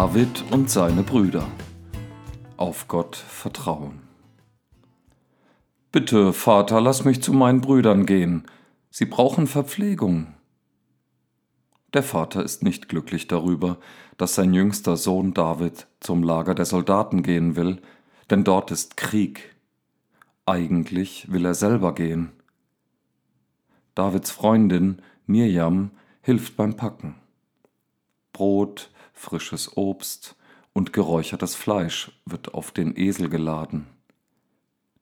David 0.00 0.44
und 0.52 0.70
seine 0.70 1.02
Brüder. 1.02 1.48
Auf 2.56 2.86
Gott 2.86 3.16
vertrauen. 3.16 3.98
Bitte, 5.90 6.32
Vater, 6.32 6.80
lass 6.80 7.04
mich 7.04 7.20
zu 7.20 7.32
meinen 7.32 7.60
Brüdern 7.60 8.06
gehen. 8.06 8.44
Sie 8.90 9.06
brauchen 9.06 9.48
Verpflegung. 9.48 10.34
Der 11.94 12.04
Vater 12.04 12.44
ist 12.44 12.62
nicht 12.62 12.88
glücklich 12.88 13.26
darüber, 13.26 13.78
dass 14.18 14.36
sein 14.36 14.54
jüngster 14.54 14.96
Sohn 14.96 15.34
David 15.34 15.88
zum 15.98 16.22
Lager 16.22 16.54
der 16.54 16.66
Soldaten 16.66 17.24
gehen 17.24 17.56
will, 17.56 17.82
denn 18.30 18.44
dort 18.44 18.70
ist 18.70 18.96
Krieg. 18.96 19.56
Eigentlich 20.46 21.32
will 21.32 21.44
er 21.44 21.54
selber 21.54 21.92
gehen. 21.92 22.30
Davids 23.96 24.30
Freundin 24.30 25.02
Mirjam 25.26 25.90
hilft 26.22 26.56
beim 26.56 26.76
Packen. 26.76 27.16
Brot, 28.32 28.92
frisches 29.18 29.76
Obst 29.76 30.36
und 30.72 30.92
geräuchertes 30.92 31.54
Fleisch 31.54 32.12
wird 32.24 32.54
auf 32.54 32.70
den 32.70 32.96
Esel 32.96 33.28
geladen. 33.28 33.86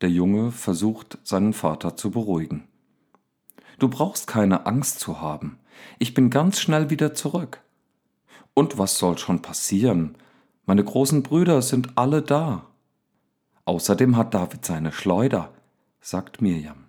Der 0.01 0.11
Junge 0.11 0.51
versucht 0.51 1.19
seinen 1.23 1.53
Vater 1.53 1.97
zu 1.97 2.11
beruhigen. 2.11 2.67
Du 3.79 3.89
brauchst 3.89 4.27
keine 4.27 4.67
Angst 4.67 5.01
zu 5.01 5.21
haben. 5.21 5.59
Ich 5.99 6.15
bin 6.15 6.31
ganz 6.31 6.59
schnell 6.59 6.89
wieder 6.89 7.15
zurück. 7.15 7.61
Und 8.55 8.79
was 8.79 8.99
soll 8.99 9.19
schon 9.19 9.43
passieren? 9.43 10.17
Meine 10.65 10.83
großen 10.83 11.23
Brüder 11.23 11.61
sind 11.61 11.99
alle 11.99 12.23
da. 12.23 12.67
Außerdem 13.67 14.17
hat 14.17 14.33
David 14.33 14.65
seine 14.65 14.93
Schleuder, 14.93 15.53
sagt 16.01 16.41
Mirjam. 16.41 16.85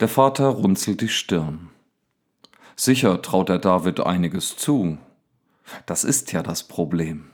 Der 0.00 0.08
Vater 0.08 0.48
runzelt 0.48 1.02
die 1.02 1.08
Stirn. 1.08 1.68
Sicher 2.74 3.20
traut 3.20 3.50
er 3.50 3.58
David 3.58 4.00
einiges 4.00 4.56
zu, 4.56 4.98
das 5.86 6.04
ist 6.04 6.32
ja 6.32 6.42
das 6.42 6.66
Problem. 6.66 7.30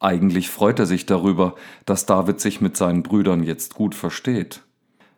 Eigentlich 0.00 0.50
freut 0.50 0.78
er 0.78 0.86
sich 0.86 1.06
darüber, 1.06 1.54
dass 1.86 2.06
David 2.06 2.40
sich 2.40 2.60
mit 2.60 2.76
seinen 2.76 3.02
Brüdern 3.02 3.42
jetzt 3.42 3.74
gut 3.74 3.94
versteht. 3.94 4.62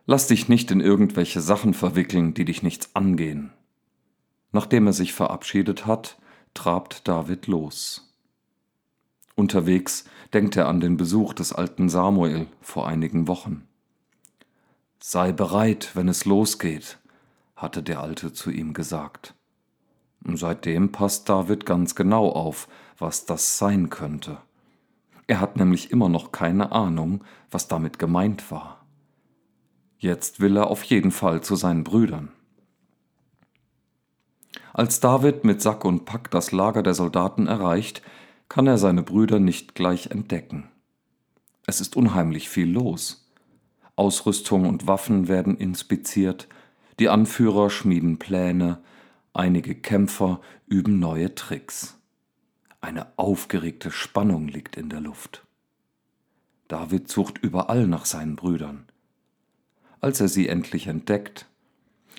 Lass 0.05 0.27
dich 0.27 0.47
nicht 0.47 0.71
in 0.71 0.79
irgendwelche 0.79 1.41
Sachen 1.41 1.73
verwickeln, 1.73 2.33
die 2.33 2.45
dich 2.45 2.63
nichts 2.63 2.95
angehen. 2.95 3.51
Nachdem 4.53 4.87
er 4.87 4.93
sich 4.93 5.13
verabschiedet 5.13 5.85
hat, 5.85 6.17
trabt 6.53 7.07
David 7.07 7.47
los. 7.47 8.15
Unterwegs 9.35 10.05
denkt 10.33 10.55
er 10.55 10.67
an 10.67 10.79
den 10.79 10.97
Besuch 10.97 11.33
des 11.33 11.53
alten 11.53 11.89
Samuel 11.89 12.47
vor 12.61 12.87
einigen 12.87 13.27
Wochen. 13.27 13.67
Sei 14.99 15.31
bereit, 15.31 15.91
wenn 15.93 16.07
es 16.07 16.25
losgeht, 16.25 16.97
hatte 17.55 17.83
der 17.83 18.01
Alte 18.01 18.33
zu 18.33 18.49
ihm 18.49 18.73
gesagt. 18.73 19.35
Seitdem 20.35 20.91
passt 20.91 21.29
David 21.29 21.65
ganz 21.65 21.95
genau 21.95 22.29
auf, 22.29 22.67
was 22.97 23.25
das 23.25 23.57
sein 23.57 23.89
könnte. 23.89 24.39
Er 25.27 25.39
hat 25.39 25.57
nämlich 25.57 25.91
immer 25.91 26.09
noch 26.09 26.31
keine 26.31 26.71
Ahnung, 26.71 27.23
was 27.51 27.67
damit 27.67 27.99
gemeint 27.99 28.51
war. 28.51 28.85
Jetzt 29.99 30.39
will 30.39 30.57
er 30.57 30.67
auf 30.67 30.83
jeden 30.83 31.11
Fall 31.11 31.41
zu 31.41 31.55
seinen 31.55 31.83
Brüdern. 31.83 32.29
Als 34.73 34.99
David 34.99 35.43
mit 35.43 35.61
Sack 35.61 35.85
und 35.85 36.05
Pack 36.05 36.29
das 36.31 36.51
Lager 36.51 36.83
der 36.83 36.93
Soldaten 36.93 37.47
erreicht, 37.47 38.01
kann 38.49 38.67
er 38.67 38.77
seine 38.77 39.03
Brüder 39.03 39.39
nicht 39.39 39.75
gleich 39.75 40.07
entdecken. 40.07 40.69
Es 41.65 41.81
ist 41.81 41.95
unheimlich 41.95 42.47
viel 42.47 42.69
los. 42.69 43.29
Ausrüstung 43.95 44.67
und 44.67 44.87
Waffen 44.87 45.27
werden 45.27 45.57
inspiziert, 45.57 46.47
die 46.99 47.09
Anführer 47.09 47.69
schmieden 47.69 48.19
Pläne, 48.19 48.79
Einige 49.37 49.75
Kämpfer 49.75 50.41
üben 50.65 50.97
neue 50.97 51.35
Tricks. 51.35 51.99
Eine 52.81 53.19
aufgeregte 53.19 53.91
Spannung 53.91 54.47
liegt 54.47 54.77
in 54.77 54.89
der 54.89 54.99
Luft. 54.99 55.45
David 56.67 57.07
sucht 57.07 57.37
überall 57.37 57.85
nach 57.85 58.05
seinen 58.05 58.35
Brüdern. 58.35 58.87
Als 60.01 60.19
er 60.21 60.27
sie 60.27 60.47
endlich 60.47 60.87
entdeckt, 60.87 61.45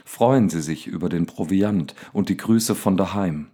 freuen 0.05 0.49
sie 0.49 0.63
sich 0.63 0.87
über 0.87 1.09
den 1.09 1.27
Proviant 1.27 1.97
und 2.13 2.29
die 2.29 2.37
Grüße 2.37 2.77
von 2.77 2.97
daheim. 2.97 3.51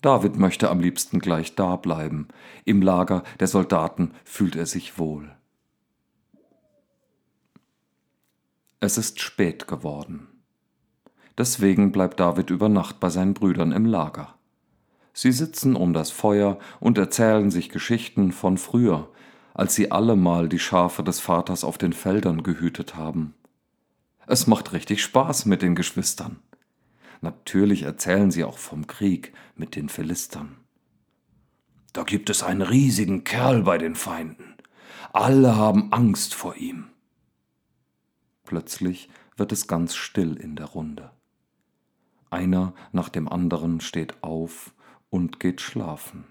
David 0.00 0.36
möchte 0.38 0.70
am 0.70 0.80
liebsten 0.80 1.18
gleich 1.18 1.54
da 1.56 1.76
bleiben. 1.76 2.28
Im 2.64 2.80
Lager 2.80 3.24
der 3.40 3.48
Soldaten 3.48 4.12
fühlt 4.24 4.56
er 4.56 4.64
sich 4.64 4.98
wohl. 4.98 5.36
Es 8.80 8.96
ist 8.96 9.20
spät 9.20 9.68
geworden. 9.68 10.28
Deswegen 11.36 11.90
bleibt 11.92 12.20
David 12.20 12.50
über 12.50 12.68
Nacht 12.68 13.00
bei 13.00 13.10
seinen 13.10 13.34
Brüdern 13.34 13.72
im 13.72 13.86
Lager. 13.86 14.34
Sie 15.12 15.32
sitzen 15.32 15.76
um 15.76 15.92
das 15.92 16.10
Feuer 16.10 16.58
und 16.80 16.98
erzählen 16.98 17.50
sich 17.50 17.68
Geschichten 17.68 18.32
von 18.32 18.58
früher, 18.58 19.08
als 19.54 19.74
sie 19.74 19.90
alle 19.92 20.16
mal 20.16 20.48
die 20.48 20.58
Schafe 20.58 21.02
des 21.02 21.20
Vaters 21.20 21.64
auf 21.64 21.78
den 21.78 21.92
Feldern 21.92 22.42
gehütet 22.42 22.96
haben. 22.96 23.34
Es 24.26 24.46
macht 24.46 24.72
richtig 24.72 25.02
Spaß 25.02 25.46
mit 25.46 25.62
den 25.62 25.74
Geschwistern. 25.74 26.40
Natürlich 27.20 27.82
erzählen 27.82 28.30
sie 28.30 28.44
auch 28.44 28.58
vom 28.58 28.86
Krieg 28.86 29.32
mit 29.54 29.76
den 29.76 29.88
Philistern. 29.88 30.56
Da 31.92 32.02
gibt 32.02 32.28
es 32.28 32.42
einen 32.42 32.62
riesigen 32.62 33.22
Kerl 33.22 33.62
bei 33.62 33.78
den 33.78 33.94
Feinden. 33.94 34.56
Alle 35.12 35.56
haben 35.56 35.92
Angst 35.92 36.34
vor 36.34 36.56
ihm. 36.56 36.86
Plötzlich 38.42 39.08
wird 39.36 39.52
es 39.52 39.68
ganz 39.68 39.94
still 39.94 40.36
in 40.36 40.56
der 40.56 40.66
Runde. 40.66 41.12
Einer 42.34 42.72
nach 42.90 43.10
dem 43.10 43.28
anderen 43.28 43.80
steht 43.80 44.20
auf 44.24 44.74
und 45.08 45.38
geht 45.38 45.60
schlafen. 45.60 46.24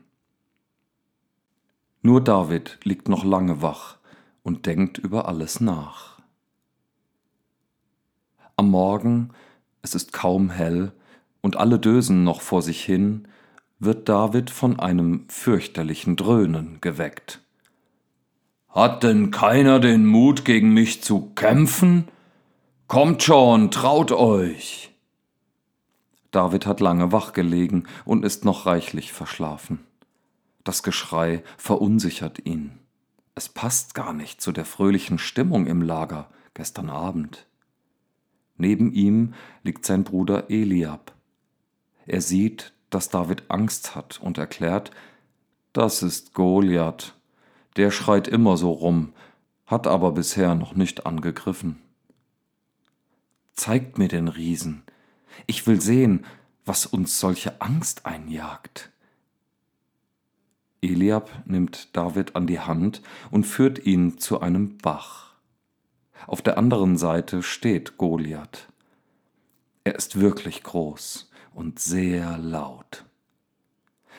Nur 2.01 2.19
David 2.21 2.77
liegt 2.83 3.07
noch 3.07 3.23
lange 3.23 3.61
wach 3.61 3.99
und 4.43 4.65
denkt 4.65 4.97
über 4.97 5.29
alles 5.29 5.61
nach. 5.61 6.19
Am 8.57 8.69
Morgen, 8.69 9.29
es 9.81 9.95
ist 9.95 10.11
kaum 10.11 10.49
hell 10.49 10.91
und 11.39 11.55
alle 11.55 11.79
dösen 11.79 12.25
noch 12.25 12.41
vor 12.41 12.61
sich 12.61 12.83
hin, 12.83 13.29
wird 13.79 14.09
David 14.09 14.49
von 14.49 14.81
einem 14.81 15.23
fürchterlichen 15.29 16.17
Dröhnen 16.17 16.79
geweckt. 16.81 17.39
Hat 18.67 19.03
denn 19.03 19.31
keiner 19.31 19.79
den 19.79 20.05
Mut, 20.05 20.43
gegen 20.43 20.73
mich 20.73 21.01
zu 21.01 21.31
kämpfen? 21.33 22.09
Kommt 22.87 23.23
schon, 23.23 23.71
traut 23.71 24.11
euch! 24.11 24.92
David 26.33 26.65
hat 26.65 26.79
lange 26.79 27.11
wach 27.11 27.31
gelegen 27.31 27.83
und 28.05 28.25
ist 28.25 28.43
noch 28.43 28.65
reichlich 28.65 29.13
verschlafen. 29.13 29.85
Das 30.63 30.81
Geschrei 30.81 31.43
verunsichert 31.57 32.43
ihn. 32.45 32.79
Es 33.35 33.49
passt 33.49 33.93
gar 33.93 34.13
nicht 34.13 34.41
zu 34.41 34.51
der 34.51 34.65
fröhlichen 34.65 35.19
Stimmung 35.19 35.67
im 35.67 35.83
Lager 35.83 36.29
gestern 36.55 36.89
Abend. 36.89 37.45
Neben 38.57 38.91
ihm 38.93 39.35
liegt 39.61 39.85
sein 39.85 40.03
Bruder 40.03 40.49
Eliab. 40.49 41.13
Er 42.07 42.21
sieht, 42.21 42.73
dass 42.89 43.09
David 43.09 43.43
Angst 43.49 43.95
hat 43.95 44.19
und 44.19 44.39
erklärt, 44.39 44.89
das 45.71 46.01
ist 46.01 46.33
Goliath. 46.33 47.13
Der 47.77 47.91
schreit 47.91 48.27
immer 48.27 48.57
so 48.57 48.71
rum, 48.71 49.13
hat 49.67 49.85
aber 49.85 50.11
bisher 50.11 50.55
noch 50.55 50.73
nicht 50.73 51.05
angegriffen. 51.05 51.79
Zeigt 53.53 53.99
mir 53.99 54.07
den 54.07 54.27
Riesen, 54.27 54.83
ich 55.47 55.67
will 55.67 55.81
sehen, 55.81 56.25
was 56.65 56.85
uns 56.85 57.19
solche 57.19 57.61
Angst 57.61 58.05
einjagt. 58.05 58.91
Eliab 60.81 61.31
nimmt 61.45 61.95
David 61.95 62.35
an 62.35 62.47
die 62.47 62.59
Hand 62.59 63.01
und 63.31 63.45
führt 63.45 63.85
ihn 63.85 64.17
zu 64.17 64.41
einem 64.41 64.77
Bach. 64.77 65.33
Auf 66.27 66.41
der 66.41 66.57
anderen 66.57 66.97
Seite 66.97 67.41
steht 67.41 67.97
Goliath. 67.97 68.67
Er 69.83 69.95
ist 69.95 70.19
wirklich 70.19 70.63
groß 70.63 71.29
und 71.53 71.79
sehr 71.79 72.37
laut. 72.37 73.05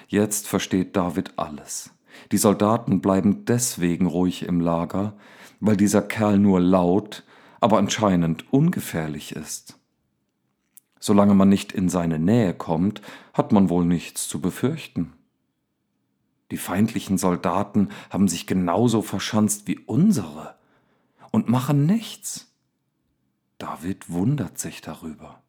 Jetzt 0.09 0.49
versteht 0.49 0.97
David 0.97 1.39
alles. 1.39 1.91
Die 2.33 2.39
Soldaten 2.39 3.01
bleiben 3.01 3.45
deswegen 3.45 4.07
ruhig 4.07 4.45
im 4.45 4.61
Lager, 4.61 5.15
weil 5.61 5.77
dieser 5.77 6.03
Kerl 6.03 6.39
nur 6.39 6.61
laut, 6.61 7.25
aber 7.61 7.79
anscheinend 7.79 8.53
ungefährlich 8.53 9.35
ist. 9.35 9.79
Solange 11.07 11.35
man 11.35 11.51
nicht 11.51 11.73
in 11.73 11.91
seine 11.91 12.19
Nähe 12.19 12.55
kommt, 12.55 13.03
hat 13.35 13.53
man 13.53 13.69
wohl 13.69 13.85
nichts 13.85 14.27
zu 14.27 14.41
befürchten. 14.41 15.13
Die 16.51 16.57
feindlichen 16.57 17.19
Soldaten 17.19 17.91
haben 18.09 18.27
sich 18.27 18.47
genauso 18.47 19.03
verschanzt 19.03 19.69
wie 19.69 19.79
unsere 19.81 20.55
und 21.31 21.47
machen 21.47 21.85
nichts. 21.85 22.51
David 23.59 24.09
wundert 24.09 24.59
sich 24.59 24.81
darüber. 24.81 25.43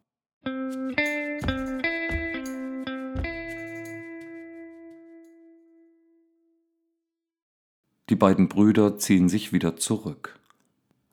Die 8.09 8.15
beiden 8.17 8.49
Brüder 8.49 8.97
ziehen 8.97 9.29
sich 9.29 9.53
wieder 9.53 9.77
zurück. 9.77 10.37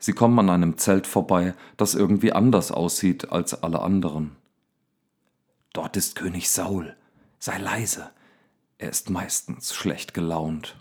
Sie 0.02 0.14
kommen 0.14 0.36
an 0.40 0.50
einem 0.50 0.78
Zelt 0.78 1.06
vorbei, 1.06 1.54
das 1.76 1.94
irgendwie 1.94 2.32
anders 2.32 2.72
aussieht 2.72 3.30
als 3.30 3.62
alle 3.62 3.82
anderen. 3.82 4.34
Dort 5.72 5.96
ist 5.96 6.16
König 6.16 6.50
Saul. 6.50 6.96
Sei 7.38 7.56
leise. 7.58 8.10
er 8.78 8.90
ist 8.90 9.10
meistens 9.10 9.72
schlecht 9.72 10.12
gelaunt. 10.12 10.76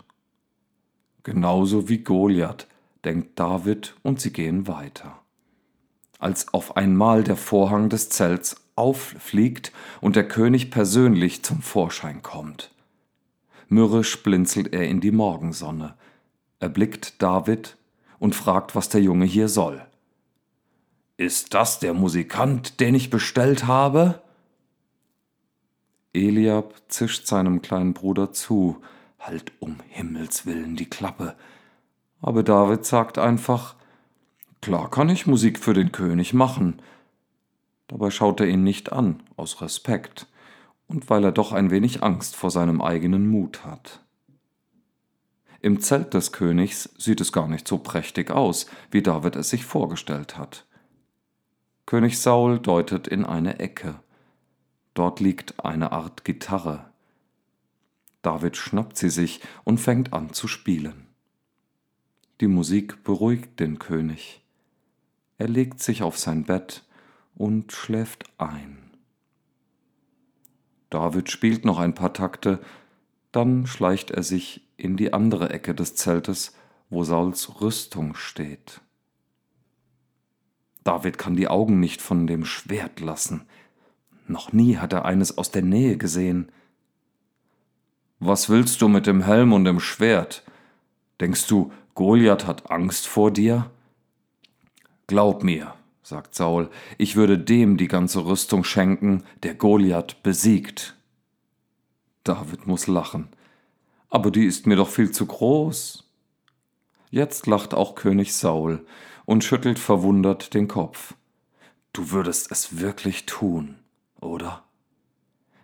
Genauso 1.22 1.88
wie 1.88 1.98
Goliath, 1.98 2.66
denkt 3.04 3.38
David, 3.38 3.94
und 4.02 4.20
sie 4.20 4.32
gehen 4.32 4.66
weiter. 4.66 5.20
Als 6.18 6.52
auf 6.52 6.76
einmal 6.76 7.22
der 7.22 7.36
Vorhang 7.36 7.90
des 7.90 8.08
Zelts 8.08 8.56
auffliegt 8.74 9.70
und 10.00 10.16
der 10.16 10.26
König 10.26 10.72
persönlich 10.72 11.44
zum 11.44 11.62
Vorschein 11.62 12.24
kommt. 12.24 12.72
Mürrisch 13.68 14.20
blinzelt 14.24 14.72
er 14.72 14.88
in 14.88 15.00
die 15.00 15.12
Morgensonne, 15.12 15.94
erblickt 16.58 17.22
David 17.22 17.76
und 18.22 18.36
fragt, 18.36 18.76
was 18.76 18.88
der 18.88 19.02
Junge 19.02 19.24
hier 19.24 19.48
soll. 19.48 19.84
Ist 21.16 21.54
das 21.54 21.80
der 21.80 21.92
Musikant, 21.92 22.78
den 22.78 22.94
ich 22.94 23.10
bestellt 23.10 23.66
habe? 23.66 24.22
Eliab 26.12 26.72
zischt 26.86 27.26
seinem 27.26 27.62
kleinen 27.62 27.94
Bruder 27.94 28.32
zu, 28.32 28.80
halt 29.18 29.50
um 29.58 29.78
Himmels 29.88 30.46
willen 30.46 30.76
die 30.76 30.88
Klappe. 30.88 31.34
Aber 32.20 32.44
David 32.44 32.86
sagt 32.86 33.18
einfach, 33.18 33.74
klar 34.60 34.88
kann 34.88 35.08
ich 35.08 35.26
Musik 35.26 35.58
für 35.58 35.74
den 35.74 35.90
König 35.90 36.32
machen. 36.32 36.80
Dabei 37.88 38.12
schaut 38.12 38.38
er 38.38 38.46
ihn 38.46 38.62
nicht 38.62 38.92
an, 38.92 39.20
aus 39.36 39.60
Respekt 39.60 40.28
und 40.86 41.10
weil 41.10 41.24
er 41.24 41.32
doch 41.32 41.50
ein 41.50 41.72
wenig 41.72 42.04
Angst 42.04 42.36
vor 42.36 42.52
seinem 42.52 42.82
eigenen 42.82 43.26
Mut 43.26 43.64
hat. 43.64 44.01
Im 45.62 45.80
Zelt 45.80 46.12
des 46.12 46.32
Königs 46.32 46.90
sieht 46.98 47.20
es 47.20 47.30
gar 47.30 47.46
nicht 47.46 47.68
so 47.68 47.78
prächtig 47.78 48.32
aus, 48.32 48.66
wie 48.90 49.00
David 49.00 49.36
es 49.36 49.48
sich 49.48 49.64
vorgestellt 49.64 50.36
hat. 50.36 50.66
König 51.86 52.18
Saul 52.18 52.58
deutet 52.58 53.06
in 53.06 53.24
eine 53.24 53.60
Ecke. 53.60 54.00
Dort 54.94 55.20
liegt 55.20 55.64
eine 55.64 55.92
Art 55.92 56.24
Gitarre. 56.24 56.90
David 58.22 58.56
schnappt 58.56 58.98
sie 58.98 59.08
sich 59.08 59.40
und 59.62 59.78
fängt 59.78 60.12
an 60.12 60.32
zu 60.32 60.48
spielen. 60.48 61.06
Die 62.40 62.48
Musik 62.48 63.04
beruhigt 63.04 63.60
den 63.60 63.78
König. 63.78 64.42
Er 65.38 65.48
legt 65.48 65.80
sich 65.80 66.02
auf 66.02 66.18
sein 66.18 66.42
Bett 66.42 66.84
und 67.36 67.70
schläft 67.70 68.24
ein. 68.36 68.78
David 70.90 71.30
spielt 71.30 71.64
noch 71.64 71.78
ein 71.78 71.94
paar 71.94 72.12
Takte, 72.12 72.58
dann 73.30 73.66
schleicht 73.68 74.10
er 74.10 74.24
sich 74.24 74.68
in 74.82 74.96
die 74.96 75.12
andere 75.12 75.50
Ecke 75.50 75.74
des 75.74 75.94
Zeltes, 75.94 76.54
wo 76.90 77.04
Sauls 77.04 77.60
Rüstung 77.60 78.14
steht. 78.14 78.80
David 80.82 81.18
kann 81.18 81.36
die 81.36 81.46
Augen 81.46 81.78
nicht 81.78 82.02
von 82.02 82.26
dem 82.26 82.44
Schwert 82.44 82.98
lassen. 82.98 83.46
Noch 84.26 84.52
nie 84.52 84.78
hat 84.78 84.92
er 84.92 85.04
eines 85.04 85.38
aus 85.38 85.52
der 85.52 85.62
Nähe 85.62 85.96
gesehen. 85.96 86.50
Was 88.18 88.48
willst 88.48 88.82
du 88.82 88.88
mit 88.88 89.06
dem 89.06 89.22
Helm 89.22 89.52
und 89.52 89.64
dem 89.64 89.78
Schwert? 89.78 90.42
Denkst 91.20 91.46
du, 91.46 91.72
Goliath 91.94 92.46
hat 92.46 92.70
Angst 92.70 93.06
vor 93.06 93.30
dir? 93.30 93.70
Glaub 95.06 95.44
mir, 95.44 95.74
sagt 96.02 96.34
Saul, 96.34 96.70
ich 96.98 97.14
würde 97.14 97.38
dem 97.38 97.76
die 97.76 97.88
ganze 97.88 98.24
Rüstung 98.24 98.64
schenken, 98.64 99.22
der 99.44 99.54
Goliath 99.54 100.22
besiegt. 100.24 100.96
David 102.24 102.66
muss 102.66 102.88
lachen. 102.88 103.28
Aber 104.12 104.30
die 104.30 104.44
ist 104.44 104.66
mir 104.66 104.76
doch 104.76 104.90
viel 104.90 105.10
zu 105.10 105.24
groß. 105.24 106.06
Jetzt 107.08 107.46
lacht 107.46 107.72
auch 107.72 107.94
König 107.94 108.34
Saul 108.34 108.84
und 109.24 109.42
schüttelt 109.42 109.78
verwundert 109.78 110.52
den 110.52 110.68
Kopf. 110.68 111.14
Du 111.94 112.10
würdest 112.10 112.52
es 112.52 112.78
wirklich 112.78 113.24
tun, 113.24 113.76
oder? 114.20 114.64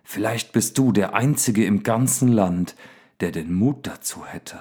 Vielleicht 0.03 0.51
bist 0.51 0.79
du 0.79 0.91
der 0.91 1.13
Einzige 1.13 1.63
im 1.63 1.83
ganzen 1.83 2.27
Land, 2.27 2.75
der 3.19 3.31
den 3.31 3.53
Mut 3.53 3.85
dazu 3.85 4.25
hätte. 4.25 4.59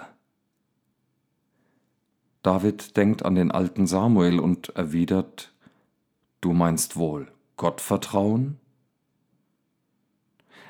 David 2.42 2.94
denkt 2.98 3.24
an 3.24 3.36
den 3.36 3.50
alten 3.50 3.86
Samuel 3.86 4.38
und 4.38 4.68
erwidert, 4.76 5.54
Du 6.42 6.52
meinst 6.52 6.96
wohl 6.96 7.32
Gottvertrauen? 7.56 8.60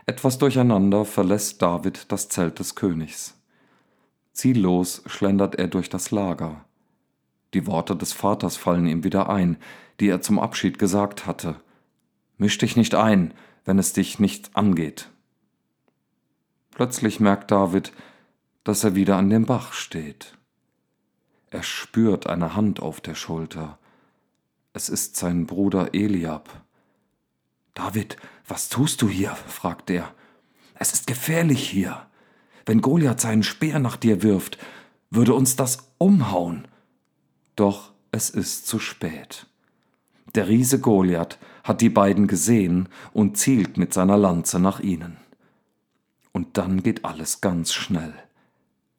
Etwas 0.08 0.38
durcheinander 0.38 1.04
verlässt 1.04 1.60
David 1.60 2.10
das 2.10 2.30
Zelt 2.30 2.60
des 2.60 2.74
Königs. 2.74 3.38
Ziellos 4.32 5.02
schlendert 5.04 5.56
er 5.56 5.68
durch 5.68 5.90
das 5.90 6.10
Lager. 6.12 6.64
Die 7.52 7.66
Worte 7.66 7.94
des 7.94 8.14
Vaters 8.14 8.56
fallen 8.56 8.86
ihm 8.86 9.04
wieder 9.04 9.28
ein, 9.28 9.58
die 10.00 10.08
er 10.08 10.22
zum 10.22 10.38
Abschied 10.38 10.78
gesagt 10.78 11.26
hatte. 11.26 11.56
Misch 12.38 12.56
dich 12.56 12.74
nicht 12.74 12.94
ein, 12.94 13.34
wenn 13.66 13.78
es 13.78 13.92
dich 13.92 14.18
nicht 14.18 14.56
angeht. 14.56 15.10
Plötzlich 16.70 17.20
merkt 17.20 17.50
David, 17.50 17.92
dass 18.64 18.84
er 18.84 18.94
wieder 18.94 19.18
an 19.18 19.28
dem 19.28 19.44
Bach 19.44 19.74
steht. 19.74 20.38
Er 21.50 21.62
spürt 21.62 22.26
eine 22.26 22.56
Hand 22.56 22.80
auf 22.80 23.02
der 23.02 23.14
Schulter. 23.14 23.78
Es 24.72 24.88
ist 24.88 25.16
sein 25.16 25.44
Bruder 25.44 25.92
Eliab. 25.92 26.48
David, 27.78 28.16
was 28.48 28.68
tust 28.68 29.02
du 29.02 29.08
hier? 29.08 29.36
fragt 29.46 29.88
er. 29.88 30.12
Es 30.74 30.92
ist 30.92 31.06
gefährlich 31.06 31.68
hier. 31.68 32.06
Wenn 32.66 32.80
Goliath 32.80 33.20
seinen 33.20 33.44
Speer 33.44 33.78
nach 33.78 33.96
dir 33.96 34.24
wirft, 34.24 34.58
würde 35.10 35.32
uns 35.32 35.54
das 35.54 35.92
umhauen. 35.96 36.66
Doch 37.54 37.92
es 38.10 38.30
ist 38.30 38.66
zu 38.66 38.80
spät. 38.80 39.46
Der 40.34 40.48
Riese 40.48 40.80
Goliath 40.80 41.38
hat 41.62 41.80
die 41.80 41.88
beiden 41.88 42.26
gesehen 42.26 42.88
und 43.12 43.38
zielt 43.38 43.76
mit 43.76 43.94
seiner 43.94 44.16
Lanze 44.16 44.58
nach 44.58 44.80
ihnen. 44.80 45.16
Und 46.32 46.58
dann 46.58 46.82
geht 46.82 47.04
alles 47.04 47.40
ganz 47.40 47.72
schnell. 47.72 48.12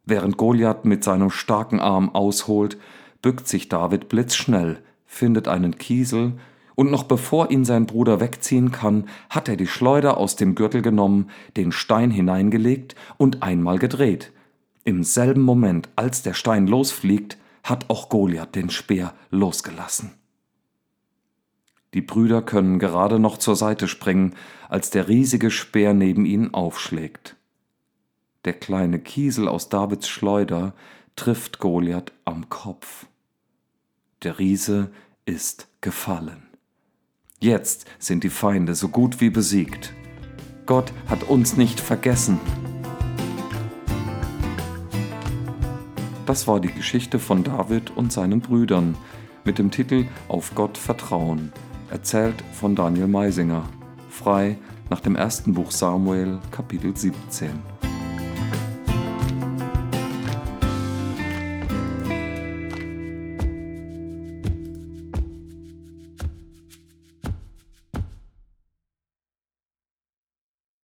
Während 0.05 0.37
Goliath 0.37 0.85
mit 0.85 1.03
seinem 1.03 1.31
starken 1.31 1.81
Arm 1.81 2.15
ausholt, 2.15 2.77
bückt 3.21 3.49
sich 3.49 3.67
David 3.67 4.07
blitzschnell, 4.07 4.81
findet 5.05 5.49
einen 5.49 5.77
Kiesel, 5.77 6.39
und 6.79 6.91
noch 6.91 7.03
bevor 7.03 7.51
ihn 7.51 7.65
sein 7.65 7.87
Bruder 7.87 8.21
wegziehen 8.21 8.71
kann, 8.71 9.09
hat 9.29 9.49
er 9.49 9.57
die 9.57 9.67
Schleuder 9.67 10.15
aus 10.15 10.37
dem 10.37 10.55
Gürtel 10.55 10.81
genommen, 10.81 11.29
den 11.57 11.73
Stein 11.73 12.09
hineingelegt 12.09 12.95
und 13.17 13.43
einmal 13.43 13.79
gedreht. 13.79 14.31
Im 14.85 15.03
selben 15.03 15.41
Moment, 15.41 15.89
als 15.97 16.21
der 16.21 16.33
Stein 16.33 16.67
losfliegt, 16.67 17.37
hat 17.65 17.89
auch 17.89 18.07
Goliath 18.07 18.55
den 18.55 18.69
Speer 18.69 19.13
losgelassen. 19.29 20.11
Die 21.93 21.99
Brüder 21.99 22.41
können 22.41 22.79
gerade 22.79 23.19
noch 23.19 23.37
zur 23.39 23.57
Seite 23.57 23.89
springen, 23.89 24.33
als 24.69 24.89
der 24.89 25.09
riesige 25.09 25.51
Speer 25.51 25.93
neben 25.93 26.25
ihnen 26.25 26.53
aufschlägt. 26.53 27.35
Der 28.45 28.53
kleine 28.53 28.99
Kiesel 28.99 29.49
aus 29.49 29.67
Davids 29.67 30.07
Schleuder 30.07 30.73
trifft 31.17 31.59
Goliath 31.59 32.13
am 32.23 32.47
Kopf. 32.47 33.05
Der 34.23 34.39
Riese 34.39 34.91
ist 35.25 35.67
gefallen. 35.81 36.48
Jetzt 37.41 37.85
sind 37.99 38.25
die 38.25 38.29
Feinde 38.29 38.75
so 38.75 38.89
gut 38.89 39.21
wie 39.21 39.29
besiegt. 39.29 39.93
Gott 40.65 40.91
hat 41.07 41.23
uns 41.23 41.55
nicht 41.55 41.79
vergessen. 41.79 42.37
Das 46.25 46.49
war 46.49 46.59
die 46.59 46.73
Geschichte 46.73 47.17
von 47.17 47.45
David 47.45 47.95
und 47.95 48.11
seinen 48.11 48.41
Brüdern 48.41 48.97
mit 49.45 49.57
dem 49.57 49.71
Titel 49.71 50.05
Auf 50.27 50.53
Gott 50.53 50.77
vertrauen, 50.77 51.53
erzählt 51.89 52.43
von 52.51 52.75
Daniel 52.75 53.07
Meisinger, 53.07 53.63
frei 54.09 54.57
nach 54.89 54.99
dem 54.99 55.15
ersten 55.15 55.53
Buch 55.53 55.71
Samuel 55.71 56.39
Kapitel 56.51 56.93
17. 56.93 57.78